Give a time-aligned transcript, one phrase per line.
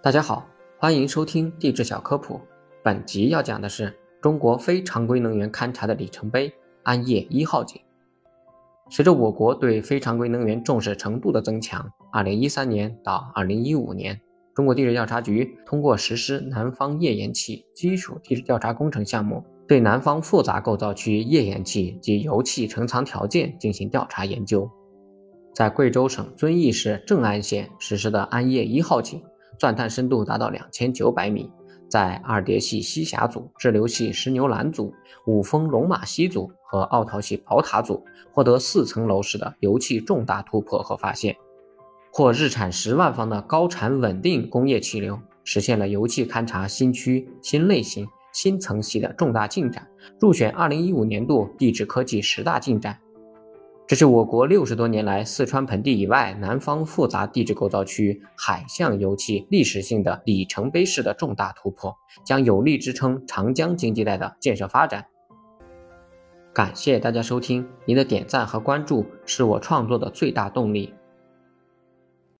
[0.00, 0.46] 大家好，
[0.78, 2.40] 欢迎收听地质小科普。
[2.84, 6.52] 本集要讲的是中国非常规能源勘察的里程碑——
[6.84, 7.82] 安业一号井。
[8.88, 14.20] 随着我国对非常规能源重视程度的增强，2013年到2015年，
[14.54, 24.70] 中国地质调查局通过实施南方页岩气基础地质调查工程项目，对南方复杂构造区页岩气及油气成藏条件进行调查研究。
[25.52, 29.20] 在贵州省遵义市正安县实施的安业一号井，
[29.58, 31.50] 钻探深度达到两千九百米，
[31.88, 34.94] 在二叠系西峡组、支流系石牛栏组、
[35.26, 41.36] 五峰龙马溪组和奥陶系宝塔组获得四层楼式的油气重大突破和发现，
[42.12, 49.88] 或日产十万方的高产稳定工业气流，实现了油气勘察新区、新类型、新层系的重大进展，
[50.20, 52.96] 入选二零一五年度地质科技十大进展。
[53.88, 65.06] 这是我国六十多年来四川盆地以外南方复杂地质构造区海象油气历史性的里程碑式的重大突破，将有力支撑长江经济带的建设发展。
[66.52, 70.92] 感谢大家收听，您的点赞和关注是我创作的最大动力。